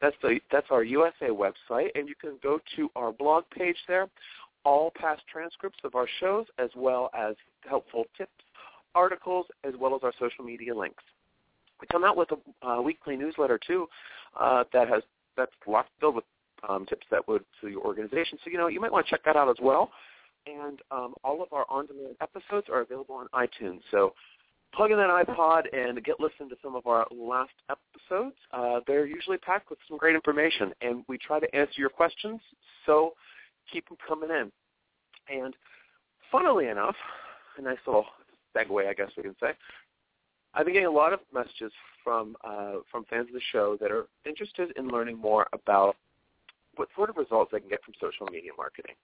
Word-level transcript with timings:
That's 0.00 0.16
the 0.20 0.40
that's 0.50 0.66
our 0.70 0.82
USA 0.82 1.28
website, 1.28 1.90
and 1.94 2.08
you 2.08 2.14
can 2.20 2.36
go 2.42 2.58
to 2.76 2.90
our 2.96 3.12
blog 3.12 3.44
page 3.56 3.76
there 3.86 4.08
all 4.64 4.92
past 4.94 5.22
transcripts 5.30 5.78
of 5.84 5.94
our 5.94 6.06
shows 6.20 6.46
as 6.58 6.70
well 6.76 7.10
as 7.18 7.34
helpful 7.68 8.04
tips, 8.16 8.32
articles, 8.94 9.46
as 9.64 9.74
well 9.78 9.94
as 9.94 10.02
our 10.02 10.12
social 10.18 10.44
media 10.44 10.74
links. 10.74 11.02
We 11.80 11.86
come 11.90 12.04
out 12.04 12.16
with 12.16 12.28
a 12.30 12.66
uh, 12.66 12.80
weekly 12.80 13.16
newsletter 13.16 13.58
too 13.58 13.88
uh, 14.38 14.64
that 14.72 14.88
has 14.88 15.02
that's 15.36 15.52
locked 15.66 15.90
filled 16.00 16.16
with 16.16 16.24
um, 16.68 16.86
tips 16.86 17.06
that 17.10 17.26
would 17.26 17.44
to 17.60 17.68
your 17.68 17.82
organization. 17.84 18.38
So 18.44 18.50
you 18.50 18.58
know 18.58 18.68
you 18.68 18.80
might 18.80 18.92
want 18.92 19.06
to 19.06 19.10
check 19.10 19.24
that 19.24 19.36
out 19.36 19.48
as 19.48 19.56
well. 19.60 19.90
And 20.46 20.80
um, 20.90 21.14
all 21.22 21.40
of 21.40 21.52
our 21.52 21.64
on-demand 21.68 22.16
episodes 22.20 22.66
are 22.68 22.80
available 22.80 23.14
on 23.14 23.28
iTunes. 23.32 23.78
So 23.92 24.12
plug 24.74 24.90
in 24.90 24.96
that 24.96 25.08
iPod 25.08 25.62
and 25.72 26.02
get 26.02 26.18
listened 26.18 26.50
to 26.50 26.56
some 26.62 26.74
of 26.74 26.86
our 26.86 27.06
last 27.12 27.52
episodes. 27.70 28.34
Uh, 28.52 28.80
they're 28.86 29.06
usually 29.06 29.38
packed 29.38 29.70
with 29.70 29.78
some 29.88 29.98
great 29.98 30.16
information, 30.16 30.72
and 30.80 31.04
we 31.08 31.16
try 31.18 31.38
to 31.38 31.54
answer 31.54 31.74
your 31.76 31.90
questions. 31.90 32.40
So 32.86 33.12
keep 33.70 33.88
them 33.88 33.98
coming 34.06 34.30
in. 34.30 34.50
And 35.28 35.54
funnily 36.30 36.68
enough, 36.68 36.96
a 37.58 37.62
nice 37.62 37.78
little 37.86 38.06
segue, 38.56 38.88
I 38.88 38.94
guess 38.94 39.10
we 39.16 39.22
can 39.22 39.36
say, 39.40 39.52
I've 40.54 40.66
been 40.66 40.74
getting 40.74 40.88
a 40.88 40.90
lot 40.90 41.12
of 41.12 41.20
messages 41.32 41.72
from 42.04 42.36
uh, 42.44 42.74
from 42.90 43.04
fans 43.08 43.28
of 43.28 43.34
the 43.34 43.40
show 43.52 43.76
that 43.80 43.90
are 43.90 44.06
interested 44.26 44.72
in 44.76 44.88
learning 44.88 45.16
more 45.18 45.46
about 45.52 45.96
what 46.76 46.88
sort 46.94 47.10
of 47.10 47.16
results 47.16 47.52
they 47.52 47.60
can 47.60 47.68
get 47.68 47.82
from 47.84 47.94
social 48.00 48.26
media 48.30 48.50
marketing. 48.56 48.94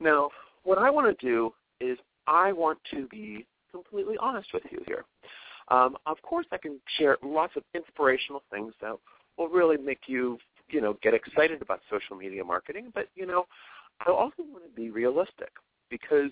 Now, 0.00 0.30
what 0.64 0.78
I 0.78 0.90
want 0.90 1.16
to 1.16 1.26
do 1.26 1.52
is 1.80 1.98
I 2.26 2.52
want 2.52 2.78
to 2.92 3.06
be 3.08 3.46
completely 3.70 4.16
honest 4.20 4.48
with 4.52 4.64
you 4.70 4.82
here. 4.86 5.04
Um, 5.68 5.96
of 6.06 6.20
course, 6.22 6.46
I 6.52 6.58
can 6.58 6.80
share 6.98 7.16
lots 7.22 7.52
of 7.56 7.62
inspirational 7.74 8.42
things 8.50 8.72
that 8.80 8.96
will 9.38 9.48
really 9.48 9.76
make 9.76 10.00
you 10.06 10.38
you 10.72 10.80
know, 10.80 10.96
get 11.02 11.14
excited 11.14 11.62
about 11.62 11.80
social 11.90 12.16
media 12.16 12.44
marketing, 12.44 12.90
but 12.94 13.08
you 13.14 13.26
know, 13.26 13.46
I 14.06 14.10
also 14.10 14.42
want 14.42 14.64
to 14.64 14.70
be 14.74 14.90
realistic 14.90 15.50
because 15.90 16.30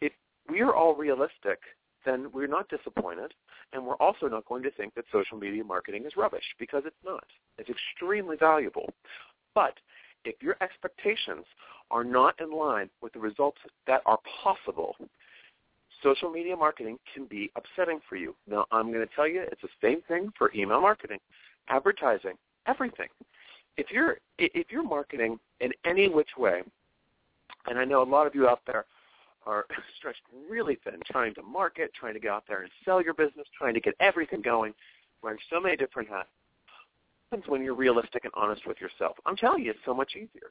if 0.00 0.12
we're 0.48 0.72
all 0.72 0.94
realistic, 0.94 1.58
then 2.04 2.30
we're 2.32 2.46
not 2.46 2.68
disappointed, 2.68 3.32
and 3.72 3.84
we're 3.84 3.96
also 3.96 4.28
not 4.28 4.44
going 4.46 4.62
to 4.62 4.70
think 4.72 4.94
that 4.94 5.04
social 5.10 5.38
media 5.38 5.64
marketing 5.64 6.04
is 6.06 6.16
rubbish 6.16 6.44
because 6.58 6.82
it's 6.86 6.96
not. 7.04 7.24
It's 7.58 7.70
extremely 7.70 8.36
valuable. 8.36 8.90
But 9.54 9.74
if 10.24 10.34
your 10.42 10.56
expectations 10.60 11.44
are 11.90 12.04
not 12.04 12.38
in 12.40 12.50
line 12.50 12.90
with 13.02 13.12
the 13.12 13.20
results 13.20 13.58
that 13.86 14.02
are 14.06 14.18
possible, 14.42 14.96
social 16.02 16.30
media 16.30 16.56
marketing 16.56 16.98
can 17.12 17.26
be 17.26 17.50
upsetting 17.56 18.00
for 18.08 18.16
you. 18.16 18.34
Now, 18.48 18.66
I'm 18.70 18.92
going 18.92 19.06
to 19.06 19.14
tell 19.14 19.28
you 19.28 19.42
it's 19.50 19.62
the 19.62 19.68
same 19.82 20.02
thing 20.08 20.30
for 20.36 20.52
email 20.54 20.80
marketing, 20.80 21.18
advertising, 21.68 22.34
everything 22.66 23.08
if 23.76 23.90
you're 23.90 24.18
if 24.38 24.70
you're 24.70 24.82
marketing 24.82 25.38
in 25.60 25.72
any 25.84 26.08
which 26.08 26.30
way, 26.36 26.62
and 27.66 27.78
I 27.78 27.84
know 27.84 28.02
a 28.02 28.04
lot 28.04 28.26
of 28.26 28.34
you 28.34 28.48
out 28.48 28.60
there 28.66 28.84
are 29.46 29.66
stretched 29.98 30.22
really 30.48 30.78
thin, 30.84 31.00
trying 31.10 31.34
to 31.34 31.42
market, 31.42 31.92
trying 31.98 32.14
to 32.14 32.20
get 32.20 32.30
out 32.30 32.44
there 32.48 32.62
and 32.62 32.70
sell 32.84 33.02
your 33.02 33.14
business, 33.14 33.46
trying 33.56 33.74
to 33.74 33.80
get 33.80 33.94
everything 34.00 34.42
going, 34.42 34.74
wearing 35.22 35.38
so 35.50 35.60
many 35.60 35.76
different 35.76 36.08
hats. 36.08 36.28
Happens 37.30 37.48
when 37.48 37.62
you're 37.62 37.74
realistic 37.74 38.24
and 38.24 38.32
honest 38.36 38.66
with 38.66 38.80
yourself. 38.80 39.16
I'm 39.26 39.36
telling 39.36 39.64
you, 39.64 39.70
it's 39.70 39.80
so 39.84 39.94
much 39.94 40.12
easier. 40.14 40.50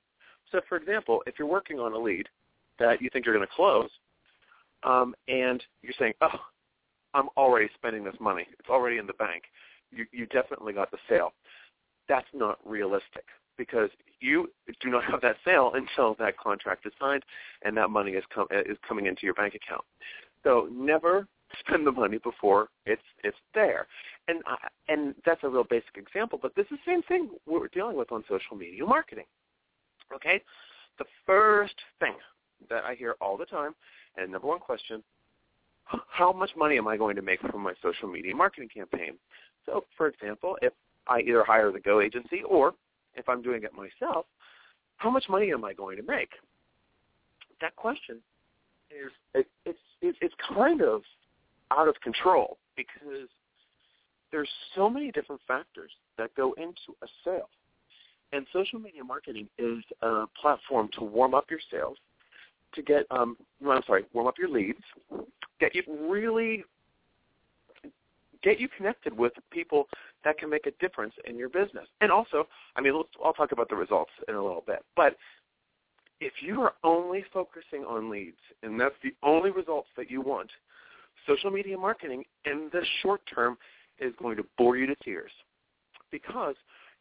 So, 0.52 0.62
for 0.68 0.78
example, 0.78 1.24
if 1.26 1.36
you're 1.40 1.48
working 1.48 1.80
on 1.80 1.94
a 1.94 1.98
lead 1.98 2.28
that 2.80 3.02
you 3.02 3.10
think 3.12 3.26
you're 3.26 3.36
going 3.36 3.48
to 3.48 3.54
close, 3.56 3.90
um, 4.84 5.16
and 5.28 5.64
you're 5.82 5.94
saying, 5.98 6.14
"Oh, 6.22 6.40
I'm 7.14 7.30
already 7.38 7.70
spending 7.76 8.04
this 8.04 8.16
money. 8.20 8.48
It's 8.60 8.70
already 8.70 8.98
in 8.98 9.08
the 9.08 9.14
bank. 9.14 9.44
You, 9.92 10.06
you 10.12 10.26
definitely 10.28 10.74
got 10.74 10.92
the 10.92 10.98
sale. 11.08 11.34
That's 12.14 12.28
not 12.32 12.60
realistic 12.64 13.26
because 13.58 13.90
you 14.20 14.52
do 14.82 14.92
not 14.92 15.04
have 15.04 15.20
that 15.22 15.38
sale 15.44 15.72
until 15.74 16.14
that 16.20 16.38
contract 16.38 16.86
is 16.86 16.94
signed 17.00 17.24
and 17.64 17.76
that 17.76 17.90
money 17.90 18.12
is, 18.12 18.24
com- 18.32 18.46
is 18.52 18.78
coming 18.88 19.08
into 19.08 19.22
your 19.24 19.34
bank 19.34 19.56
account. 19.56 19.84
So 20.44 20.68
never 20.72 21.28
spend 21.60 21.88
the 21.88 21.92
money 21.92 22.20
before 22.20 22.68
it's 22.86 23.02
it's 23.24 23.38
there. 23.56 23.88
And 24.28 24.44
and 24.88 25.16
that's 25.26 25.42
a 25.42 25.50
real 25.50 25.64
basic 25.64 25.98
example, 25.98 26.38
but 26.40 26.54
this 26.56 26.68
is 26.70 26.78
the 26.86 26.92
same 26.92 27.02
thing 27.02 27.32
we're 27.48 27.68
dealing 27.70 27.98
with 27.98 28.12
on 28.12 28.24
social 28.30 28.56
media 28.56 28.86
marketing. 28.86 29.26
Okay? 30.14 30.40
The 31.00 31.06
first 31.26 31.76
thing 32.00 32.14
that 32.70 32.84
I 32.84 32.94
hear 32.94 33.16
all 33.22 33.38
the 33.38 33.46
time, 33.46 33.74
and 34.18 34.32
number 34.32 34.48
one 34.48 34.60
question, 34.60 35.02
how 35.86 36.32
much 36.32 36.52
money 36.56 36.78
am 36.78 36.88
I 36.88 36.96
going 36.96 37.16
to 37.16 37.24
make 37.24 37.42
from 37.42 37.64
my 37.64 37.74
social 37.82 38.08
media 38.08 38.36
marketing 38.36 38.70
campaign? 38.72 39.14
So, 39.66 39.86
for 39.98 40.08
example, 40.08 40.58
if 40.62 40.74
I 41.08 41.22
either 41.22 41.44
hire 41.44 41.72
the 41.72 41.80
Go 41.80 42.02
agency 42.02 42.42
or 42.48 42.74
if 43.16 43.28
I'm 43.30 43.42
doing 43.42 43.64
it 43.64 43.72
myself, 43.74 44.26
how 44.98 45.10
much 45.10 45.26
money 45.30 45.52
am 45.52 45.66
I 45.66 45.74
going 45.74 45.98
to 45.98 46.04
make? 46.04 46.30
That 47.62 47.76
question 47.76 48.20
is 48.90 49.12
it, 49.34 49.48
it's 49.66 49.80
it, 50.02 50.16
it's 50.22 50.34
kind 50.54 50.82
of 50.82 51.02
out 51.72 51.88
of 51.88 51.96
control 52.02 52.58
because 52.76 53.30
there's 54.32 54.50
so 54.76 54.90
many 54.90 55.12
different 55.12 55.42
factors 55.48 55.92
that 56.18 56.34
go 56.36 56.54
into 56.54 56.96
a 57.02 57.08
sale. 57.24 57.50
And 58.32 58.46
social 58.52 58.80
media 58.80 59.04
marketing 59.04 59.48
is 59.60 59.84
a 60.02 60.26
platform 60.40 60.90
to 60.98 61.04
warm 61.04 61.36
up 61.36 61.46
your 61.50 61.60
sales, 61.72 61.98
to 62.74 62.82
get 62.82 63.06
um 63.12 63.38
I'm 63.68 63.82
sorry, 63.86 64.06
warm 64.14 64.28
up 64.28 64.36
your 64.38 64.50
leads, 64.50 64.80
get 65.60 65.76
you 65.76 65.84
really 66.10 66.64
get 68.42 68.60
you 68.60 68.68
connected 68.76 69.18
with 69.18 69.34
people 69.52 69.88
that 70.24 70.38
can 70.38 70.50
make 70.50 70.66
a 70.66 70.72
difference 70.80 71.14
in 71.26 71.38
your 71.38 71.50
business. 71.50 71.88
And 72.02 72.12
also, 72.12 72.48
I 72.76 72.82
mean, 72.82 72.94
I'll 73.24 73.34
talk 73.34 73.52
about 73.52 73.70
the 73.70 73.76
results 73.76 74.12
in 74.28 74.36
a 74.36 74.44
little 74.44 74.64
bit. 74.66 74.84
But 74.96 75.16
if 76.20 76.34
you 76.42 76.62
are 76.62 76.74
only 76.84 77.26
focusing 77.34 77.84
on 77.84 78.10
leads 78.10 78.38
and 78.62 78.80
that's 78.80 78.96
the 79.04 79.14
only 79.24 79.52
results 79.52 79.90
that 79.98 80.10
you 80.10 80.22
want, 80.22 80.50
social 81.28 81.52
media 81.52 81.78
marketing 81.78 82.24
in 82.46 82.70
the 82.72 82.82
short 83.02 83.22
term 83.34 83.58
is 84.00 84.14
going 84.22 84.38
to 84.38 84.46
bore 84.58 84.78
you 84.78 84.86
to 84.88 84.96
tears 85.04 85.32
because 86.12 86.56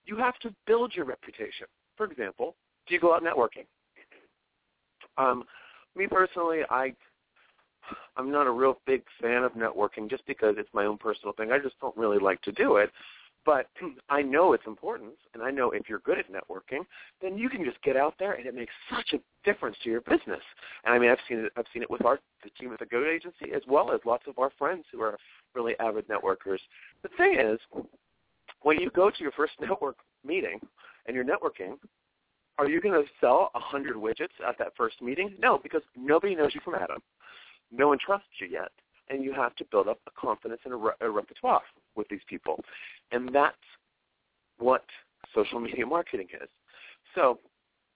you 0.04 0.16
have 0.16 0.38
to 0.40 0.52
build 0.66 0.92
your 0.94 1.04
reputation. 1.04 1.66
For 1.96 2.06
example, 2.06 2.56
do 2.86 2.94
you 2.94 3.00
go 3.00 3.14
out 3.14 3.22
networking? 3.22 3.66
Um, 5.18 5.44
me 5.94 6.06
personally, 6.06 6.60
I 6.70 6.94
I'm 8.16 8.30
not 8.30 8.46
a 8.46 8.50
real 8.50 8.78
big 8.86 9.02
fan 9.20 9.42
of 9.42 9.52
networking 9.52 10.08
just 10.08 10.26
because 10.26 10.56
it's 10.58 10.68
my 10.72 10.84
own 10.84 10.98
personal 10.98 11.32
thing. 11.32 11.52
I 11.52 11.58
just 11.58 11.78
don't 11.80 11.96
really 11.96 12.18
like 12.18 12.40
to 12.42 12.52
do 12.52 12.76
it. 12.76 12.90
But 13.44 13.66
I 14.08 14.22
know 14.22 14.52
its 14.52 14.64
importance, 14.66 15.16
and 15.34 15.42
I 15.42 15.50
know 15.50 15.70
if 15.70 15.88
you're 15.88 16.00
good 16.00 16.18
at 16.18 16.26
networking, 16.30 16.84
then 17.20 17.36
you 17.36 17.48
can 17.48 17.64
just 17.64 17.80
get 17.82 17.96
out 17.96 18.14
there, 18.18 18.32
and 18.32 18.46
it 18.46 18.54
makes 18.54 18.72
such 18.94 19.14
a 19.14 19.20
difference 19.44 19.76
to 19.82 19.90
your 19.90 20.00
business. 20.02 20.42
And 20.84 20.94
I 20.94 20.98
mean, 20.98 21.10
I've 21.10 21.18
seen 21.28 21.38
it. 21.38 21.52
I've 21.56 21.66
seen 21.72 21.82
it 21.82 21.90
with 21.90 22.04
our 22.04 22.20
the 22.44 22.50
team 22.50 22.72
at 22.72 22.78
the 22.78 22.86
Go 22.86 23.04
Agency, 23.04 23.52
as 23.54 23.62
well 23.66 23.92
as 23.92 24.00
lots 24.04 24.24
of 24.28 24.38
our 24.38 24.50
friends 24.58 24.84
who 24.92 25.00
are 25.00 25.18
really 25.54 25.74
avid 25.80 26.06
networkers. 26.08 26.58
The 27.02 27.08
thing 27.16 27.38
is, 27.38 27.58
when 28.62 28.80
you 28.80 28.90
go 28.90 29.10
to 29.10 29.16
your 29.20 29.32
first 29.32 29.52
network 29.60 29.96
meeting 30.24 30.60
and 31.06 31.16
you're 31.16 31.24
networking, 31.24 31.76
are 32.58 32.68
you 32.68 32.80
going 32.80 32.94
to 32.94 33.08
sell 33.20 33.50
a 33.54 33.60
hundred 33.60 33.96
widgets 33.96 34.38
at 34.46 34.58
that 34.58 34.72
first 34.76 35.00
meeting? 35.02 35.34
No, 35.38 35.58
because 35.62 35.82
nobody 35.96 36.34
knows 36.34 36.54
you 36.54 36.60
from 36.64 36.74
Adam. 36.74 36.98
No 37.72 37.88
one 37.88 37.98
trusts 38.04 38.28
you 38.40 38.48
yet, 38.48 38.70
and 39.08 39.24
you 39.24 39.32
have 39.32 39.56
to 39.56 39.64
build 39.70 39.88
up 39.88 39.98
a 40.06 40.20
confidence 40.20 40.60
and 40.64 40.74
a, 40.74 40.76
re- 40.76 40.92
a 41.00 41.10
repertoire 41.10 41.62
with 41.96 42.08
these 42.08 42.20
people, 42.28 42.60
and 43.10 43.34
that's 43.34 43.56
what 44.58 44.84
social 45.34 45.60
media 45.60 45.86
marketing 45.86 46.28
is. 46.40 46.48
So, 47.14 47.38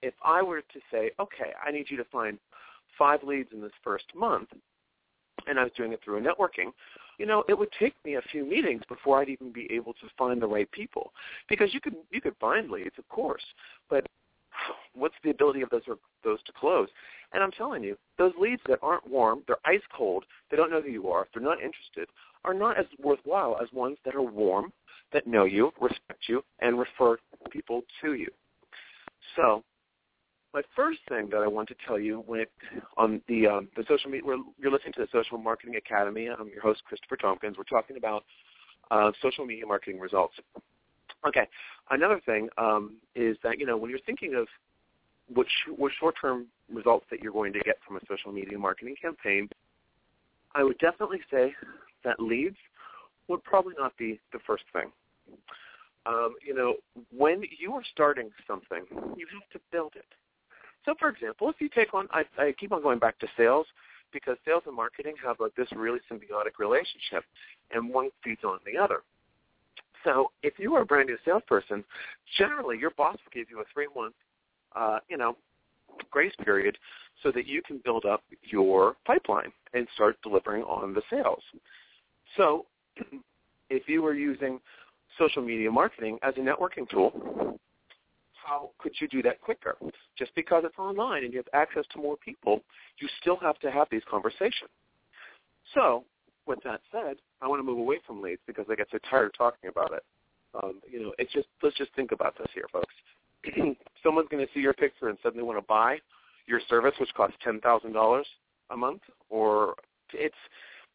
if 0.02 0.14
I 0.24 0.42
were 0.42 0.60
to 0.60 0.80
say, 0.90 1.10
okay, 1.18 1.52
I 1.64 1.70
need 1.70 1.86
you 1.88 1.96
to 1.96 2.04
find 2.04 2.38
five 2.98 3.22
leads 3.22 3.50
in 3.52 3.60
this 3.60 3.72
first 3.82 4.04
month, 4.14 4.48
and 5.46 5.58
I 5.58 5.64
was 5.64 5.72
doing 5.76 5.92
it 5.92 6.00
through 6.04 6.18
a 6.18 6.20
networking, 6.20 6.72
you 7.18 7.26
know, 7.26 7.44
it 7.48 7.58
would 7.58 7.70
take 7.78 7.94
me 8.04 8.14
a 8.16 8.22
few 8.30 8.44
meetings 8.44 8.82
before 8.88 9.20
I'd 9.20 9.28
even 9.28 9.52
be 9.52 9.68
able 9.72 9.94
to 9.94 10.06
find 10.18 10.40
the 10.40 10.46
right 10.46 10.70
people. 10.70 11.12
Because 11.48 11.72
you 11.72 11.80
could 11.80 11.94
you 12.10 12.20
could 12.20 12.36
find 12.40 12.70
leads, 12.70 12.98
of 12.98 13.08
course, 13.08 13.44
but 13.88 14.06
what's 14.94 15.14
the 15.24 15.30
ability 15.30 15.62
of 15.62 15.70
those 15.70 15.82
those 16.24 16.42
to 16.44 16.52
close? 16.52 16.88
And 17.32 17.42
I'm 17.42 17.50
telling 17.52 17.82
you, 17.82 17.96
those 18.18 18.32
leads 18.38 18.62
that 18.68 18.78
aren't 18.82 19.08
warm, 19.08 19.42
they're 19.46 19.56
ice 19.64 19.82
cold, 19.96 20.24
they 20.50 20.56
don't 20.56 20.70
know 20.70 20.80
who 20.80 20.90
you 20.90 21.08
are, 21.08 21.26
they're 21.34 21.42
not 21.42 21.60
interested, 21.60 22.08
are 22.44 22.54
not 22.54 22.78
as 22.78 22.86
worthwhile 23.02 23.58
as 23.60 23.68
ones 23.72 23.98
that 24.04 24.14
are 24.14 24.22
warm, 24.22 24.72
that 25.12 25.26
know 25.26 25.44
you, 25.44 25.72
respect 25.80 26.28
you, 26.28 26.42
and 26.60 26.78
refer 26.78 27.16
people 27.50 27.82
to 28.02 28.14
you. 28.14 28.28
So, 29.34 29.62
my 30.54 30.62
first 30.74 31.00
thing 31.08 31.28
that 31.32 31.38
I 31.38 31.46
want 31.46 31.68
to 31.68 31.74
tell 31.86 31.98
you 31.98 32.22
when 32.26 32.40
it, 32.40 32.52
on 32.96 33.20
the 33.28 33.46
um, 33.46 33.68
the 33.76 33.84
social 33.86 34.10
media, 34.10 34.36
you're 34.58 34.72
listening 34.72 34.94
to 34.94 35.00
the 35.00 35.08
Social 35.12 35.36
Marketing 35.36 35.76
Academy. 35.76 36.28
I'm 36.28 36.48
your 36.48 36.62
host, 36.62 36.82
Christopher 36.84 37.16
Tompkins. 37.16 37.56
We're 37.58 37.64
talking 37.64 37.98
about 37.98 38.24
uh, 38.90 39.10
social 39.20 39.44
media 39.44 39.66
marketing 39.66 40.00
results. 40.00 40.34
Okay. 41.26 41.46
Another 41.90 42.20
thing 42.24 42.48
um, 42.56 42.96
is 43.14 43.36
that 43.42 43.58
you 43.58 43.66
know 43.66 43.76
when 43.76 43.90
you're 43.90 44.00
thinking 44.06 44.34
of 44.34 44.46
what, 45.32 45.46
sh- 45.46 45.72
what 45.76 45.92
short-term 45.98 46.46
results 46.72 47.06
that 47.10 47.20
you're 47.20 47.32
going 47.32 47.52
to 47.52 47.60
get 47.60 47.76
from 47.86 47.96
a 47.96 48.00
social 48.08 48.32
media 48.32 48.58
marketing 48.58 48.96
campaign, 49.00 49.48
I 50.54 50.64
would 50.64 50.78
definitely 50.78 51.20
say 51.30 51.54
that 52.04 52.20
leads 52.20 52.56
would 53.28 53.42
probably 53.44 53.74
not 53.78 53.96
be 53.96 54.20
the 54.32 54.38
first 54.46 54.64
thing. 54.72 54.90
Um, 56.06 56.34
you 56.46 56.54
know, 56.54 56.74
when 57.16 57.42
you 57.58 57.72
are 57.72 57.82
starting 57.92 58.30
something, 58.46 58.84
you 59.16 59.26
have 59.32 59.48
to 59.52 59.60
build 59.72 59.92
it. 59.96 60.06
So, 60.84 60.94
for 60.98 61.08
example, 61.08 61.50
if 61.50 61.56
you 61.58 61.68
take 61.68 61.92
on, 61.94 62.06
I, 62.12 62.22
I 62.38 62.54
keep 62.58 62.72
on 62.72 62.80
going 62.80 63.00
back 63.00 63.18
to 63.18 63.26
sales 63.36 63.66
because 64.12 64.36
sales 64.44 64.62
and 64.66 64.76
marketing 64.76 65.14
have 65.24 65.40
like 65.40 65.54
this 65.56 65.66
really 65.72 65.98
symbiotic 66.10 66.58
relationship, 66.58 67.24
and 67.72 67.90
one 67.92 68.10
feeds 68.22 68.44
on 68.44 68.58
the 68.64 68.80
other. 68.80 69.00
So, 70.04 70.30
if 70.44 70.54
you 70.58 70.76
are 70.76 70.82
a 70.82 70.86
brand 70.86 71.08
new 71.08 71.18
salesperson, 71.24 71.82
generally 72.38 72.78
your 72.78 72.90
boss 72.90 73.16
will 73.16 73.32
give 73.34 73.50
you 73.50 73.60
a 73.60 73.64
three-month, 73.74 74.14
uh, 74.76 75.00
you 75.08 75.16
know, 75.16 75.36
grace 76.10 76.34
period 76.44 76.76
so 77.22 77.30
that 77.32 77.46
you 77.46 77.62
can 77.62 77.80
build 77.84 78.04
up 78.04 78.22
your 78.42 78.96
pipeline 79.06 79.52
and 79.74 79.86
start 79.94 80.16
delivering 80.22 80.62
on 80.64 80.94
the 80.94 81.02
sales. 81.10 81.42
So, 82.36 82.66
if 83.70 83.88
you 83.88 84.02
were 84.02 84.14
using 84.14 84.60
social 85.18 85.42
media 85.42 85.70
marketing 85.70 86.18
as 86.22 86.34
a 86.36 86.40
networking 86.40 86.88
tool, 86.88 87.58
how 88.34 88.70
could 88.78 88.92
you 89.00 89.08
do 89.08 89.22
that 89.22 89.40
quicker? 89.40 89.76
Just 90.16 90.34
because 90.34 90.62
it's 90.64 90.78
online 90.78 91.24
and 91.24 91.32
you 91.32 91.38
have 91.38 91.48
access 91.52 91.84
to 91.92 91.98
more 91.98 92.16
people, 92.16 92.62
you 92.98 93.08
still 93.20 93.36
have 93.36 93.58
to 93.60 93.70
have 93.70 93.88
these 93.90 94.02
conversations. 94.08 94.70
So, 95.74 96.04
with 96.46 96.60
that 96.64 96.80
said, 96.92 97.16
I 97.42 97.48
want 97.48 97.58
to 97.58 97.64
move 97.64 97.78
away 97.78 97.98
from 98.06 98.22
leads 98.22 98.40
because 98.46 98.66
I 98.70 98.76
get 98.76 98.86
so 98.92 98.98
tired 99.10 99.26
of 99.26 99.36
talking 99.36 99.68
about 99.68 99.92
it. 99.92 100.04
Um, 100.62 100.80
you 100.90 101.02
know, 101.02 101.12
it's 101.18 101.32
just 101.32 101.48
let's 101.62 101.76
just 101.76 101.92
think 101.94 102.12
about 102.12 102.38
this 102.38 102.46
here, 102.54 102.66
folks. 102.72 102.94
Someone's 104.02 104.28
going 104.30 104.44
to 104.44 104.52
see 104.52 104.60
your 104.60 104.74
picture 104.74 105.08
and 105.08 105.18
suddenly 105.22 105.44
want 105.44 105.58
to 105.58 105.66
buy 105.66 105.98
your 106.46 106.60
service, 106.68 106.94
which 107.00 107.12
costs 107.14 107.36
ten 107.42 107.60
thousand 107.60 107.92
dollars 107.92 108.26
a 108.70 108.76
month, 108.76 109.02
or 109.30 109.74
it's 110.12 110.34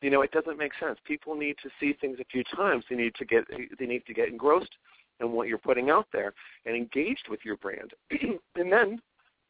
you 0.01 0.09
know 0.09 0.21
it 0.21 0.31
doesn't 0.31 0.57
make 0.57 0.71
sense. 0.79 0.97
People 1.05 1.35
need 1.35 1.55
to 1.63 1.69
see 1.79 1.93
things 1.99 2.17
a 2.19 2.25
few 2.25 2.43
times. 2.55 2.85
They 2.89 2.95
need 2.95 3.15
to 3.15 3.25
get 3.25 3.45
they 3.79 3.85
need 3.85 4.05
to 4.05 4.13
get 4.13 4.29
engrossed 4.29 4.75
in 5.19 5.31
what 5.31 5.47
you're 5.47 5.57
putting 5.57 5.89
out 5.89 6.07
there 6.11 6.33
and 6.65 6.75
engaged 6.75 7.27
with 7.29 7.41
your 7.43 7.57
brand, 7.57 7.91
and 8.55 8.71
then 8.71 9.01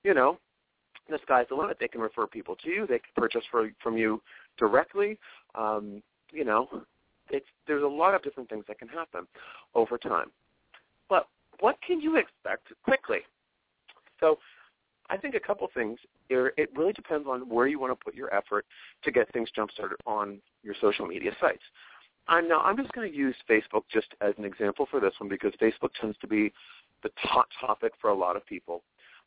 you 0.03 0.13
know 0.13 0.37
the 1.09 1.19
sky's 1.23 1.45
the 1.49 1.55
limit. 1.55 1.77
They 1.79 1.87
can 1.87 2.01
refer 2.01 2.27
people 2.27 2.55
to 2.63 2.69
you. 2.69 2.87
They 2.87 2.99
can 2.99 3.09
purchase 3.15 3.43
for, 3.51 3.69
from 3.81 3.97
you 3.97 4.21
directly. 4.57 5.17
Um, 5.55 6.01
you 6.31 6.45
know, 6.45 6.67
it's 7.29 7.45
there's 7.67 7.83
a 7.83 7.87
lot 7.87 8.15
of 8.15 8.23
different 8.23 8.49
things 8.49 8.65
that 8.67 8.79
can 8.79 8.87
happen 8.87 9.27
over 9.75 9.97
time. 9.97 10.31
What 11.61 11.77
can 11.85 12.01
you 12.01 12.17
expect 12.17 12.67
quickly? 12.83 13.19
So 14.19 14.39
I 15.09 15.17
think 15.17 15.35
a 15.35 15.39
couple 15.39 15.69
things. 15.73 15.99
It 16.29 16.69
really 16.75 16.93
depends 16.93 17.27
on 17.27 17.41
where 17.49 17.67
you 17.67 17.79
want 17.79 17.97
to 17.97 18.03
put 18.03 18.15
your 18.15 18.33
effort 18.33 18.65
to 19.03 19.11
get 19.11 19.31
things 19.31 19.49
jump 19.55 19.71
started 19.71 19.97
on 20.05 20.39
your 20.63 20.75
social 20.81 21.05
media 21.05 21.31
sites. 21.39 21.63
I'm 22.27 22.47
now 22.47 22.61
I'm 22.61 22.77
just 22.77 22.91
going 22.93 23.11
to 23.11 23.17
use 23.17 23.35
Facebook 23.49 23.83
just 23.91 24.07
as 24.21 24.33
an 24.37 24.45
example 24.45 24.87
for 24.89 24.99
this 24.99 25.13
one 25.19 25.29
because 25.29 25.53
Facebook 25.61 25.89
tends 25.99 26.17
to 26.19 26.27
be 26.27 26.53
the 27.03 27.09
hot 27.17 27.47
topic 27.59 27.93
for 27.99 28.09
a 28.09 28.15
lot 28.15 28.35
of 28.35 28.45
people. 28.45 28.83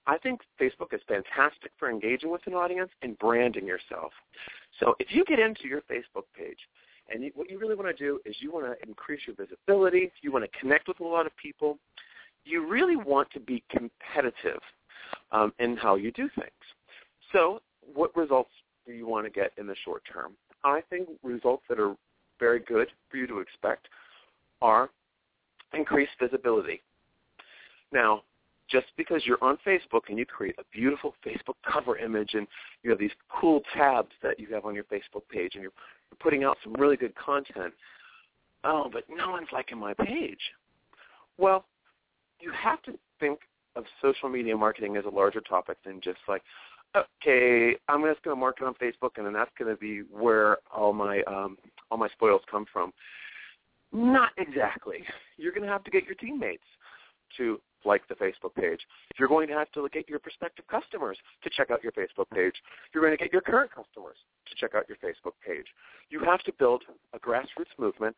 I 0.07 0.19
think 0.19 0.41
Facebook 0.61 0.93
is 0.93 1.01
fantastic 1.09 1.73
for 1.79 1.91
engaging 1.91 2.31
with 2.31 2.43
an 2.47 2.55
audience 2.55 2.91
and 3.03 3.19
branding 3.19 3.67
yourself. 3.67 4.13
So 4.81 4.95
if 4.99 5.09
you 5.11 5.25
get 5.25 5.39
into 5.39 5.67
your 5.67 5.83
Facebook 5.83 6.25
page 6.37 6.59
and 7.13 7.25
you, 7.25 7.33
what 7.35 7.51
you 7.51 7.59
really 7.59 7.75
want 7.75 7.95
to 7.95 8.05
do 8.05 8.21
is 8.25 8.37
you 8.41 8.53
want 8.53 8.67
to 8.67 8.89
increase 8.89 9.21
your 9.27 9.37
visibility, 9.37 10.13
you 10.23 10.33
want 10.33 10.45
to 10.51 10.59
connect 10.59 10.89
with 10.89 11.01
a 11.01 11.05
lot 11.05 11.27
of 11.27 11.37
people, 11.37 11.79
you 12.45 12.69
really 12.69 12.97
want 12.97 13.31
to 13.33 13.41
be 13.41 13.63
competitive 13.71 14.61
um, 15.33 15.53
in 15.59 15.77
how 15.77 15.97
you 15.97 16.13
do 16.13 16.29
things. 16.35 16.51
So 17.33 17.61
what 17.95 18.15
results 18.17 18.51
do 18.87 18.93
you 18.93 19.07
want 19.07 19.27
to 19.27 19.31
get 19.31 19.53
in 19.59 19.67
the 19.67 19.77
short 19.85 20.03
term? 20.11 20.33
I 20.63 20.83
think 20.89 21.09
results 21.23 21.65
that 21.69 21.79
are 21.79 21.95
very 22.39 22.61
good 22.61 22.89
for 23.11 23.17
you 23.17 23.27
to 23.27 23.41
expect 23.41 23.89
are 24.63 24.91
increased 25.73 26.13
visibility. 26.21 26.81
Now, 27.93 28.23
just 28.71 28.87
because 28.97 29.23
you're 29.25 29.43
on 29.43 29.59
Facebook 29.67 30.03
and 30.09 30.19
you 30.19 30.25
create 30.25 30.57
a 30.59 30.65
beautiful 30.73 31.15
Facebook 31.25 31.55
cover 31.71 31.99
image 31.99 32.31
and 32.35 32.47
you 32.83 32.91
have 32.91 32.99
these 32.99 33.11
cool 33.29 33.63
tabs 33.75 34.13
that 34.23 34.41
you 34.41 34.47
have 34.53 34.65
on 34.65 34.75
your 34.75 34.85
Facebook 34.85 35.23
page 35.31 35.53
and 35.55 35.63
you're 35.63 35.73
putting 36.21 36.45
out 36.45 36.57
some 36.65 36.73
really 36.75 36.97
good 36.97 37.15
content, 37.15 37.75
oh, 38.65 38.89
but 38.93 39.05
no 39.09 39.31
one's 39.31 39.49
liking 39.53 39.79
my 39.79 39.93
page. 39.95 40.39
Well, 41.37 41.67
you 42.45 42.53
have 42.53 42.83
to 42.83 42.93
think 43.19 43.39
of 43.75 43.85
social 44.03 44.29
media 44.29 44.57
marketing 44.57 44.97
as 44.97 45.05
a 45.05 45.09
larger 45.09 45.41
topic 45.41 45.79
than 45.85 46.01
just 46.01 46.19
like, 46.29 46.43
okay, 46.95 47.77
I'm 47.89 48.03
just 48.05 48.23
going 48.23 48.37
to 48.37 48.41
market 48.41 48.65
on 48.65 48.75
Facebook, 48.75 49.17
and 49.17 49.27
then 49.27 49.33
that's 49.33 49.51
going 49.59 49.75
to 49.75 49.81
be 49.81 50.01
where 50.13 50.59
all 50.75 50.93
my 50.93 51.23
um, 51.23 51.57
all 51.91 51.99
my 51.99 52.09
spoils 52.09 52.43
come 52.51 52.67
from. 52.73 52.93
Not 53.93 54.31
exactly. 54.37 54.99
You're 55.37 55.53
going 55.53 55.65
to 55.65 55.73
have 55.73 55.85
to 55.85 55.91
get 55.91 56.05
your 56.05 56.15
teammates 56.15 56.63
to 57.37 57.61
like 57.85 58.07
the 58.09 58.15
Facebook 58.15 58.55
page. 58.55 58.81
You're 59.19 59.29
going 59.29 59.49
to 59.49 59.55
have 59.55 59.71
to 59.73 59.89
get 59.93 60.09
your 60.09 60.19
prospective 60.19 60.67
customers 60.69 61.19
to 61.43 61.51
check 61.51 61.71
out 61.71 61.83
your 61.83 61.93
Facebook 61.93 62.29
page. 62.33 62.55
You're 62.93 63.03
going 63.03 63.17
to 63.17 63.23
get 63.23 63.33
your 63.33 63.43
current 63.43 63.71
customers 63.71 64.17
to 64.49 64.55
check 64.57 64.75
out 64.75 64.85
your 64.89 64.99
Facebook 64.99 65.35
page. 65.47 65.67
You 66.11 66.21
have 66.21 66.41
to 66.43 66.53
build 66.59 66.83
a 67.13 67.19
grassroots 67.19 67.75
movement 67.79 68.17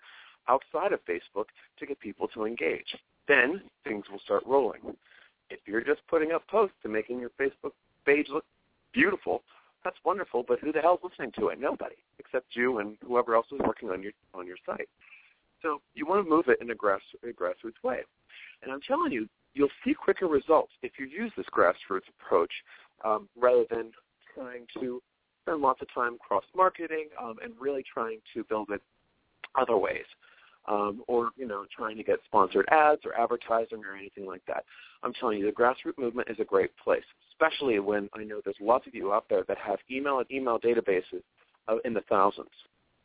outside 0.48 0.92
of 0.92 1.00
Facebook 1.04 1.46
to 1.78 1.86
get 1.86 1.98
people 1.98 2.28
to 2.28 2.44
engage. 2.44 2.94
Then 3.28 3.62
things 3.84 4.04
will 4.10 4.20
start 4.20 4.44
rolling. 4.46 4.80
If 5.50 5.60
you're 5.66 5.82
just 5.82 6.00
putting 6.08 6.32
up 6.32 6.46
posts 6.48 6.76
and 6.84 6.92
making 6.92 7.20
your 7.20 7.30
Facebook 7.40 7.72
page 8.04 8.26
look 8.28 8.44
beautiful, 8.92 9.42
that's 9.84 9.96
wonderful, 10.04 10.44
but 10.46 10.58
who 10.60 10.72
the 10.72 10.80
hell's 10.80 11.00
listening 11.02 11.32
to 11.38 11.48
it? 11.48 11.60
Nobody, 11.60 11.94
except 12.18 12.56
you 12.56 12.78
and 12.78 12.96
whoever 13.06 13.34
else 13.34 13.46
is 13.52 13.60
working 13.64 13.90
on 13.90 14.02
your 14.02 14.12
on 14.34 14.46
your 14.46 14.56
site. 14.66 14.88
So 15.62 15.80
you 15.94 16.06
want 16.06 16.24
to 16.24 16.30
move 16.30 16.46
it 16.48 16.58
in 16.60 16.70
a, 16.70 16.74
grass, 16.74 17.00
a 17.22 17.28
grassroots 17.28 17.82
way. 17.82 18.00
And 18.62 18.72
I'm 18.72 18.80
telling 18.80 19.12
you, 19.12 19.28
you'll 19.54 19.68
see 19.84 19.94
quicker 19.94 20.26
results 20.26 20.72
if 20.82 20.92
you 20.98 21.06
use 21.06 21.32
this 21.36 21.46
grassroots 21.56 22.08
approach 22.20 22.52
um, 23.04 23.28
rather 23.36 23.64
than 23.70 23.90
trying 24.34 24.66
to 24.80 25.00
spend 25.42 25.62
lots 25.62 25.80
of 25.80 25.92
time 25.94 26.18
cross-marketing 26.18 27.08
um, 27.22 27.36
and 27.42 27.52
really 27.58 27.82
trying 27.82 28.18
to 28.34 28.44
build 28.44 28.70
it 28.70 28.82
other 29.54 29.76
ways. 29.76 30.04
Um, 30.68 31.04
or 31.06 31.30
you 31.36 31.46
know, 31.46 31.64
trying 31.74 31.96
to 31.96 32.02
get 32.02 32.18
sponsored 32.24 32.66
ads 32.70 33.02
or 33.04 33.14
advertising 33.18 33.84
or 33.84 33.96
anything 33.96 34.26
like 34.26 34.42
that. 34.48 34.64
I'm 35.04 35.12
telling 35.12 35.38
you, 35.38 35.46
the 35.46 35.52
grassroots 35.52 35.96
movement 35.96 36.28
is 36.28 36.38
a 36.40 36.44
great 36.44 36.76
place, 36.76 37.04
especially 37.30 37.78
when 37.78 38.08
I 38.14 38.24
know 38.24 38.40
there's 38.44 38.56
lots 38.60 38.86
of 38.88 38.94
you 38.94 39.12
out 39.12 39.26
there 39.30 39.44
that 39.46 39.58
have 39.58 39.78
email 39.88 40.18
and 40.18 40.30
email 40.30 40.58
databases 40.58 41.22
uh, 41.68 41.76
in 41.84 41.94
the 41.94 42.00
thousands. 42.08 42.50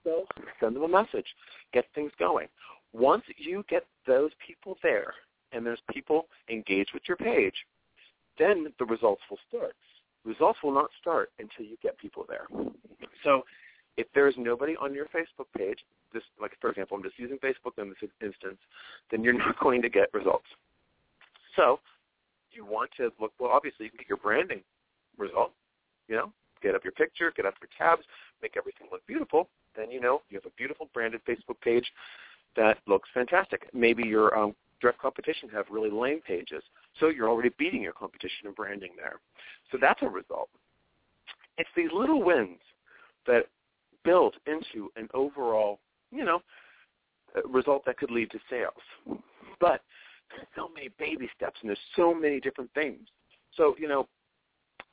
So 0.04 0.26
send 0.60 0.76
them 0.76 0.84
a 0.84 0.88
message, 0.88 1.28
get 1.72 1.86
things 1.94 2.12
going. 2.18 2.48
Once 2.94 3.24
you 3.38 3.64
get 3.70 3.86
those 4.08 4.32
people 4.46 4.78
there, 4.82 5.14
and 5.52 5.66
there's 5.66 5.80
people 5.92 6.28
engaged 6.50 6.92
with 6.94 7.04
your 7.08 7.18
page, 7.18 7.54
then 8.40 8.74
the 8.80 8.86
results 8.86 9.22
will 9.30 9.40
start. 9.50 9.76
Results 10.24 10.60
will 10.64 10.74
not 10.74 10.90
start 11.00 11.32
until 11.40 11.66
you 11.66 11.78
get 11.82 11.98
people 11.98 12.26
there. 12.28 12.48
So 13.24 13.44
if 13.98 14.08
there 14.14 14.28
is 14.28 14.36
nobody 14.38 14.76
on 14.78 14.94
your 14.94 15.06
Facebook 15.08 15.48
page, 15.58 15.80
just 16.14 16.26
like 16.40 16.52
for 16.60 16.70
example, 16.70 16.98
I'm 16.98 17.04
just 17.04 17.20
using 17.20 17.38
Facebook 17.38 17.82
in 17.82 17.90
this 17.90 18.10
instance, 18.22 18.58
then 19.10 19.24
you're 19.24 19.34
not 19.38 19.60
going 19.60 19.82
to 19.82 19.90
get 19.90 20.14
results. 20.14 20.46
So 21.56 21.80
you 22.52 22.66
want 22.66 22.92
to 22.98 23.12
look 23.20 23.34
well. 23.40 23.52
Obviously, 23.52 23.86
you 23.86 23.92
can 23.92 23.98
get 23.98 24.10
your 24.10 24.18
branding 24.18 24.62
result. 25.18 25.52
You 26.08 26.16
know, 26.16 26.34
get 26.62 26.76
up 26.76 26.84
your 26.84 26.94
picture, 26.94 27.32
get 27.36 27.46
up 27.46 27.56
your 27.62 27.70
tabs, 27.78 28.04
make 28.42 28.56
everything 28.58 28.88
look 28.92 29.06
beautiful. 29.08 29.48
Then 29.76 29.92
you 29.92 30.02
know 30.02 30.22
you 30.30 30.38
have 30.38 30.46
a 30.46 30.56
beautiful 30.58 30.90
branded 30.94 31.22
Facebook 31.28 31.60
page 31.62 31.86
that 32.56 32.78
looks 32.88 33.10
fantastic. 33.14 33.70
Maybe 33.74 34.04
your 34.04 34.38
um, 34.38 34.56
direct 34.82 35.00
competition 35.00 35.48
have 35.50 35.66
really 35.70 35.90
lame 35.90 36.22
pages, 36.22 36.64
so 37.00 37.08
you're 37.08 37.30
already 37.30 37.52
beating 37.58 37.82
your 37.82 37.94
competition 37.94 38.48
in 38.48 38.54
branding 38.54 38.92
there. 38.98 39.20
So 39.72 39.78
that's 39.80 40.02
a 40.02 40.08
result. 40.08 40.50
It's 41.58 41.70
these 41.76 41.90
little 41.94 42.24
wins 42.24 42.60
that 43.28 43.46
build 44.04 44.36
into 44.48 44.90
an 44.96 45.08
overall, 45.14 45.80
you 46.12 46.26
know, 46.26 46.42
result 47.50 47.84
that 47.86 47.98
could 47.98 48.12
lead 48.12 48.30
to 48.32 48.40
sales. 48.50 49.20
But 49.60 49.82
there's 50.30 50.48
so 50.56 50.70
many 50.74 50.90
baby 50.98 51.30
steps 51.36 51.60
and 51.62 51.70
there's 51.70 51.80
so 51.96 52.14
many 52.14 52.40
different 52.40 52.72
things. 52.74 53.08
So, 53.56 53.76
you 53.80 53.88
know, 53.88 54.08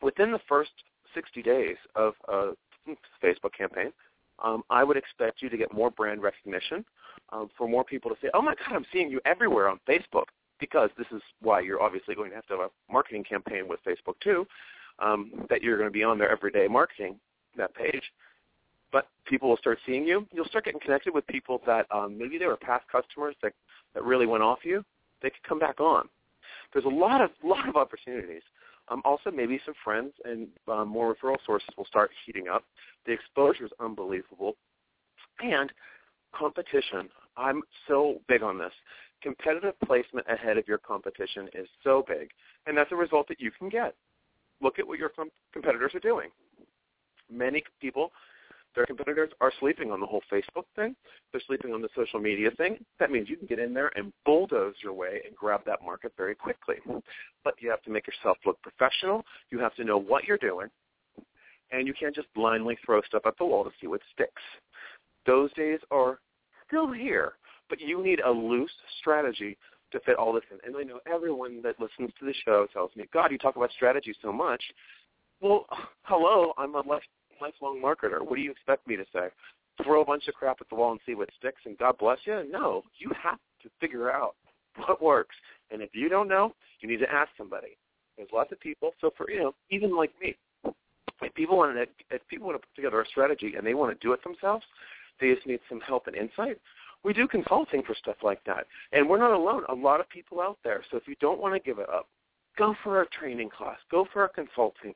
within 0.03 0.33
the 0.33 0.41
first 0.49 0.71
60 1.15 1.43
days 1.43 1.77
of 1.95 2.15
a 2.29 2.51
Facebook 3.23 3.53
campaign, 3.57 3.93
um, 4.43 4.63
I 4.71 4.85
would 4.85 4.97
expect 4.97 5.43
you 5.43 5.49
to 5.49 5.57
get 5.57 5.73
more 5.73 5.91
brand 5.91 6.23
recognition, 6.23 6.85
um, 7.33 7.51
for 7.57 7.69
more 7.69 7.85
people 7.85 8.11
to 8.11 8.17
say, 8.23 8.29
oh 8.35 8.43
my 8.43 8.55
God, 8.55 8.75
I'm 8.75 8.87
seeing 8.93 9.11
you 9.11 9.21
everywhere 9.25 9.69
on 9.69 9.81
Facebook, 9.89 10.27
because 10.61 10.91
this 10.97 11.07
is 11.13 11.23
why 11.41 11.61
you're 11.61 11.83
obviously 11.83 12.15
going 12.15 12.31
to 12.31 12.37
have 12.37 12.47
to 12.47 12.55
have 12.55 12.71
a 12.71 12.93
marketing 12.93 13.25
campaign 13.25 13.69
with 13.69 13.81
Facebook 13.85 14.15
too, 14.23 14.47
um, 15.01 15.47
that 15.51 15.63
you're 15.63 15.77
going 15.77 15.89
to 15.89 15.93
be 15.93 16.05
on 16.05 16.19
their 16.19 16.31
everyday 16.31 16.69
marketing 16.69 17.19
that 17.57 17.75
page. 17.75 18.03
But 18.93 19.09
people 19.27 19.49
will 19.49 19.57
start 19.59 19.79
seeing 19.85 20.05
you. 20.05 20.27
You'll 20.33 20.47
start 20.47 20.65
getting 20.65 20.81
connected 20.81 21.13
with 21.13 21.27
people 21.27 21.61
that 21.67 21.87
um, 21.91 22.17
maybe 22.17 22.39
they 22.39 22.47
were 22.47 22.57
past 22.57 22.85
customers 22.91 23.35
that, 23.43 23.53
that 23.95 24.05
really 24.05 24.27
went 24.27 24.43
off 24.43 24.61
you. 24.65 24.85
They 25.23 25.31
could 25.31 25.43
come 25.47 25.59
back 25.59 25.81
on. 25.81 26.09
There's 26.73 26.85
a 26.85 26.89
lot 26.89 27.21
of 27.21 27.31
lot 27.43 27.69
of 27.69 27.77
opportunities. 27.77 28.43
Um, 28.91 29.03
also, 29.05 29.31
maybe 29.31 29.61
some 29.67 29.75
friends 29.85 30.13
and 30.25 30.49
um, 30.67 30.89
more 30.89 31.15
referral 31.15 31.37
sources 31.45 31.69
will 31.77 31.85
start 31.85 32.11
heating 32.25 32.49
up. 32.49 32.65
The 33.05 33.13
exposure 33.13 33.67
is 33.67 33.71
unbelievable, 33.81 34.57
and 35.41 35.71
competition. 36.35 37.09
I'm 37.37 37.63
so 37.87 38.21
big 38.29 38.43
on 38.43 38.59
this. 38.59 38.73
Competitive 39.23 39.75
placement 39.85 40.27
ahead 40.29 40.59
of 40.59 40.67
your 40.69 40.79
competition 40.79 41.49
is 41.55 41.69
so 41.85 42.05
big, 42.07 42.31
and 42.67 42.77
that's 42.77 42.93
a 42.93 42.97
result 42.97 43.29
that 43.29 43.41
you 43.41 43.51
can 43.51 43.69
get. 43.69 43.95
Look 44.61 44.79
at 44.79 44.87
what 44.87 44.99
your 44.99 45.09
com- 45.09 45.31
competitors 45.53 45.93
are 45.95 46.01
doing. 46.01 46.31
Many 47.31 47.63
people, 47.81 48.13
their 48.79 48.87
competitors 48.87 49.33
are 49.41 49.53
sleeping 49.59 49.91
on 49.91 49.99
the 49.99 50.07
whole 50.07 50.23
Facebook 50.33 50.63
thing. 50.77 50.95
They're 51.33 51.43
sleeping 51.49 51.73
on 51.73 51.83
the 51.83 51.89
social 51.97 52.21
media 52.21 52.49
thing. 52.53 52.79
That 53.01 53.11
means 53.11 53.29
you 53.29 53.37
can 53.37 53.49
get 53.49 53.59
in 53.59 53.75
there 53.75 53.91
and 53.97 54.13
bulldoze 54.25 54.77
your 54.85 54.93
way 54.93 55.21
and 55.27 55.35
grab 55.35 55.63
that 55.67 55.83
market 55.85 56.13
very 56.17 56.37
quickly. 56.37 56.77
But 57.43 57.55
you 57.59 57.71
have 57.71 57.83
to 57.83 57.91
make 57.91 58.07
yourself 58.07 58.39
look 58.47 58.63
professional. 58.63 59.25
You 59.51 59.59
have 59.59 59.75
to 59.75 59.85
know 59.85 59.99
what 59.99 60.27
you're 60.27 60.39
doing, 60.39 60.69
and 61.73 61.89
you 61.89 61.93
can't 61.93 62.15
just 62.15 62.33
blindly 62.37 62.79
throw 62.87 63.03
stuff 63.03 63.23
at 63.27 63.37
the 63.37 63.45
wall 63.45 63.65
to 63.65 63.71
see 63.81 63.89
what 63.89 64.01
sticks. 64.15 64.43
Those 65.27 65.53
days 65.55 65.81
are 65.91 66.21
still 66.69 66.93
here, 66.93 67.33
but 67.69 67.81
you 67.81 68.01
need 68.01 68.21
a 68.21 68.31
loose 68.31 68.71
strategy 69.01 69.59
to 69.91 69.99
fit 70.07 70.15
all 70.15 70.33
this 70.33 70.45
in. 70.53 70.59
And 70.65 70.77
I 70.77 70.85
know 70.85 71.01
everyone 71.13 71.63
that 71.63 71.81
listens 71.81 72.13
to 72.21 72.27
the 72.27 72.35
show 72.45 72.69
tells 72.73 72.95
me, 72.95 73.07
God, 73.13 73.33
you 73.33 73.39
talk 73.39 73.57
about 73.57 73.73
strategy 73.73 74.15
so 74.23 74.33
much. 74.33 74.63
Well, 75.41 75.67
hello, 76.03 76.53
I'm 76.57 76.77
a 76.77 76.81
life, 76.81 77.03
lifelong 77.41 77.81
marketer. 77.83 78.21
What 78.21 78.37
do 78.37 78.43
you 78.43 78.51
expect 78.51 78.87
me 78.87 78.97
to 78.97 79.05
say? 79.13 79.29
Throw 79.85 80.03
a 80.03 80.05
bunch 80.05 80.27
of 80.29 80.35
crap 80.35 80.59
at 80.61 80.69
the 80.69 80.75
wall 80.75 80.93
and 80.93 81.01
see 81.07 81.15
what 81.15 81.31
sticks 81.39 81.61
and 81.65 81.79
God 81.79 81.99
bless 81.99 82.19
you? 82.25 82.45
No, 82.51 82.83
you 82.99 83.11
have 83.23 83.39
to 83.63 83.71
figure 83.81 84.11
out 84.11 84.35
what 84.87 85.03
works. 85.03 85.37
And 85.71 85.83
if 85.83 85.91
you 85.93 86.09
don't 86.09 86.29
know, 86.29 86.55
you 86.81 86.89
need 86.89 86.99
to 86.99 87.13
ask 87.13 87.31
somebody. 87.37 87.77
There's 88.17 88.29
lots 88.33 88.53
of 88.53 88.61
people. 88.61 88.93
So 89.01 89.13
for, 89.17 89.31
you 89.31 89.39
know, 89.39 89.55
even 89.71 89.97
like 89.97 90.11
me, 90.21 90.37
if 91.23 91.35
people 91.35 91.57
want 91.57 91.77
to, 91.77 91.87
if 92.11 92.27
people 92.29 92.47
want 92.47 92.61
to 92.61 92.67
put 92.67 92.75
together 92.75 93.01
a 93.01 93.07
strategy 93.07 93.55
and 93.57 93.67
they 93.67 93.75
want 93.75 93.99
to 93.99 94.07
do 94.07 94.13
it 94.13 94.23
themselves, 94.23 94.65
they 95.21 95.35
just 95.35 95.47
need 95.47 95.61
some 95.69 95.81
help 95.81 96.07
and 96.07 96.17
insight. 96.17 96.59
We 97.05 97.13
do 97.13 97.29
consulting 97.29 97.83
for 97.83 97.95
stuff 97.95 98.17
like 98.23 98.43
that. 98.45 98.67
And 98.93 99.09
we're 99.09 99.19
not 99.19 99.33
alone. 99.33 99.63
A 99.69 99.75
lot 99.75 100.01
of 100.01 100.09
people 100.09 100.41
out 100.41 100.59
there. 100.65 100.83
So 100.91 100.97
if 100.97 101.07
you 101.07 101.15
don't 101.21 101.41
want 101.41 101.55
to 101.55 101.61
give 101.61 101.79
it 101.79 101.89
up, 101.89 102.09
go 102.57 102.75
for 102.83 103.03
a 103.03 103.09
training 103.09 103.51
class. 103.57 103.79
Go 103.91 104.07
for 104.13 104.25
a 104.25 104.29
consulting. 104.29 104.95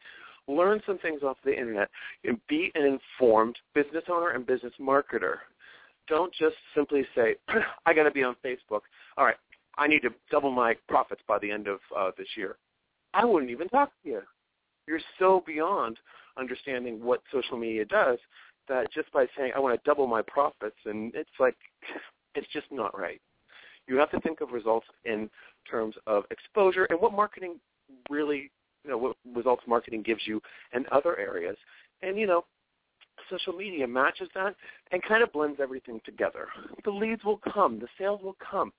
Learn 0.49 0.81
some 0.87 0.99
things 0.99 1.23
off 1.23 1.37
the 1.45 1.57
internet 1.57 1.89
and 2.25 2.39
be 2.49 2.73
an 2.75 2.85
informed 2.85 3.57
business 3.75 4.05
owner 4.11 4.31
and 4.31 4.47
business 4.47 4.73
marketer. 4.81 5.37
Don't 6.09 6.33
just 6.35 6.57
simply 6.75 7.05
say, 7.15 7.37
I 7.87 7.95
got 7.95 8.05
to 8.05 8.11
be 8.11 8.25
on 8.25 8.35
Facebook. 8.45 8.81
All 9.17 9.25
right, 9.25 9.37
I 9.79 9.87
need 9.87 10.01
to 10.03 10.11
double 10.31 10.51
my 10.51 10.75
profits 10.89 11.23
by 11.29 11.39
the 11.39 11.51
end 11.51 11.69
of 11.69 11.79
uh, 11.97 12.11
this 12.19 12.27
year. 12.37 12.57
I 13.15 13.25
wouldn't 13.25 13.51
even 13.51 13.69
talk 13.69 13.91
to 14.03 14.09
you. 14.09 14.23
You're 14.87 15.01
so 15.19 15.43
beyond 15.47 15.99
understanding 16.39 17.03
what 17.03 17.23
social 17.33 17.57
media 17.57 17.85
does 17.85 18.19
that 18.69 18.93
just 18.93 19.13
by 19.13 19.27
saying 19.37 19.53
I 19.55 19.61
want 19.61 19.75
to 19.75 19.89
double 19.89 20.07
my 20.07 20.23
profits, 20.23 20.77
and 20.85 21.15
it's 21.15 21.31
like 21.39 21.57
it's 22.35 22.47
just 22.53 22.67
not 22.71 22.99
right. 22.99 23.21
You 23.87 23.97
have 23.97 24.11
to 24.13 24.21
think 24.21 24.41
of 24.41 24.53
results 24.53 24.87
in 25.05 25.29
terms 25.71 25.95
of 26.07 26.25
exposure 26.31 26.87
and 26.91 27.01
what 27.01 27.13
marketing 27.13 27.59
really, 28.09 28.51
you 28.85 28.91
know, 28.91 28.99
what 28.99 29.17
results 29.35 29.63
marketing 29.67 30.03
gives 30.03 30.23
you 30.27 30.41
in 30.75 30.85
other 30.93 31.19
areas, 31.19 31.57
and 32.03 32.19
you 32.19 32.27
know, 32.27 32.45
social 33.31 33.53
media 33.53 33.87
matches 33.87 34.29
that 34.35 34.55
and 34.91 35.03
kind 35.03 35.23
of 35.23 35.33
blends 35.33 35.61
everything 35.61 36.01
together. 36.05 36.49
The 36.85 36.91
leads 36.91 37.25
will 37.25 37.41
come, 37.53 37.79
the 37.79 37.89
sales 37.99 38.21
will 38.23 38.37
come, 38.51 38.73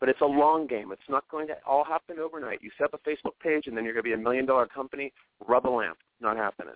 but 0.00 0.08
it's 0.08 0.20
a 0.20 0.26
long 0.26 0.66
game. 0.66 0.92
It's 0.92 1.02
not 1.08 1.28
going 1.28 1.48
to 1.48 1.54
all 1.66 1.84
happen 1.84 2.18
overnight. 2.18 2.62
You 2.62 2.70
set 2.78 2.92
up 2.92 3.00
a 3.04 3.08
Facebook 3.08 3.38
page 3.42 3.66
and 3.66 3.76
then 3.76 3.84
you're 3.84 3.94
going 3.94 4.04
to 4.04 4.08
be 4.10 4.14
a 4.14 4.18
million 4.18 4.46
dollar 4.46 4.66
company. 4.66 5.12
Rub 5.46 5.66
a 5.66 5.70
lamp. 5.70 5.98
Not 6.20 6.36
happening 6.36 6.74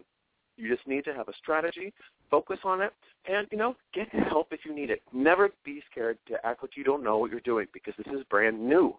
You 0.57 0.75
just 0.75 0.87
need 0.87 1.05
to 1.05 1.15
have 1.15 1.29
a 1.29 1.33
strategy, 1.41 1.93
focus 2.31 2.59
on 2.65 2.81
it, 2.81 2.93
and, 3.27 3.47
you 3.51 3.59
know, 3.59 3.77
get 3.95 4.09
help 4.09 4.49
if 4.53 4.61
you 4.65 4.75
need 4.75 4.91
it. 4.91 5.03
Never 5.13 5.51
be 5.65 5.83
scared 5.91 6.19
to 6.29 6.45
act 6.45 6.63
like 6.63 6.77
you 6.77 6.85
don't 6.85 7.05
know 7.05 7.19
what 7.19 7.31
you're 7.31 7.41
doing 7.41 7.67
because 7.73 7.95
this 7.97 8.13
is 8.13 8.25
brand 8.31 8.61
new. 8.61 8.95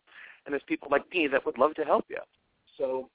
And 0.45 0.53
there's 0.53 0.63
people 0.67 0.89
like 0.91 1.09
me 1.13 1.27
that 1.27 1.45
would 1.45 1.57
love 1.57 1.73
to 1.75 1.83
help 1.83 2.05
you. 2.09 2.19
So 2.77 3.09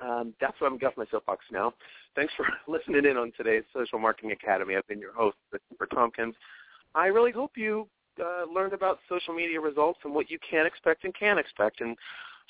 um, 0.00 0.34
that's 0.40 0.60
what 0.60 0.70
I'm 0.70 0.78
getting 0.78 0.96
my 0.98 1.06
soapbox 1.10 1.44
now. 1.50 1.72
Thanks 2.14 2.32
for 2.36 2.46
listening 2.72 3.04
in 3.04 3.16
on 3.16 3.32
today's 3.36 3.64
Social 3.74 3.98
Marketing 3.98 4.32
Academy. 4.32 4.76
I've 4.76 4.86
been 4.86 5.00
your 5.00 5.12
host, 5.12 5.36
Christopher 5.50 5.86
Tompkins. 5.86 6.34
I 6.94 7.06
really 7.06 7.32
hope 7.32 7.52
you 7.56 7.88
uh, 8.20 8.44
learned 8.52 8.72
about 8.72 8.98
social 9.08 9.34
media 9.34 9.60
results 9.60 10.00
and 10.04 10.14
what 10.14 10.30
you 10.30 10.38
can 10.48 10.66
expect 10.66 11.04
and 11.04 11.14
can't 11.14 11.38
expect. 11.38 11.80
And 11.80 11.96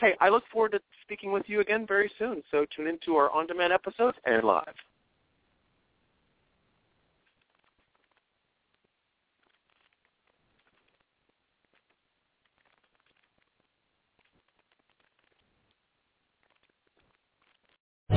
hey, 0.01 0.15
I 0.21 0.29
look 0.29 0.45
forward 0.53 0.73
to 0.73 0.81
speaking 1.03 1.33
with 1.33 1.45
you 1.47 1.61
again 1.61 1.87
very 1.87 2.11
soon. 2.19 2.43
So 2.51 2.67
tune 2.75 2.87
into 2.89 3.17
our 3.17 3.31
on-demand 3.31 3.73
episodes 3.73 4.17
and 4.25 4.43
live. 4.45 4.75